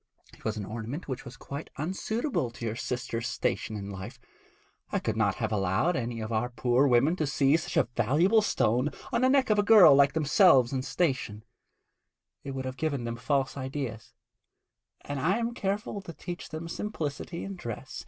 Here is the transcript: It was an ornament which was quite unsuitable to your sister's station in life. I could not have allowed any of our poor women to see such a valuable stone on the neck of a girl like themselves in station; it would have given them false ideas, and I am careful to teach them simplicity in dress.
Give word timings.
It 0.33 0.43
was 0.43 0.57
an 0.57 0.65
ornament 0.65 1.07
which 1.07 1.25
was 1.25 1.37
quite 1.37 1.69
unsuitable 1.77 2.49
to 2.49 2.65
your 2.65 2.75
sister's 2.75 3.27
station 3.27 3.75
in 3.75 3.91
life. 3.91 4.19
I 4.91 4.97
could 4.97 5.15
not 5.15 5.35
have 5.35 5.51
allowed 5.51 5.95
any 5.95 6.21
of 6.21 6.31
our 6.33 6.49
poor 6.49 6.87
women 6.87 7.15
to 7.17 7.27
see 7.27 7.55
such 7.55 7.77
a 7.77 7.83
valuable 7.95 8.41
stone 8.41 8.89
on 9.11 9.21
the 9.21 9.29
neck 9.29 9.51
of 9.51 9.59
a 9.59 9.61
girl 9.61 9.93
like 9.93 10.13
themselves 10.13 10.73
in 10.73 10.81
station; 10.81 11.43
it 12.43 12.55
would 12.55 12.65
have 12.65 12.77
given 12.77 13.03
them 13.03 13.15
false 13.15 13.55
ideas, 13.55 14.15
and 15.01 15.19
I 15.19 15.37
am 15.37 15.53
careful 15.53 16.01
to 16.01 16.13
teach 16.13 16.49
them 16.49 16.67
simplicity 16.67 17.43
in 17.43 17.55
dress. 17.55 17.99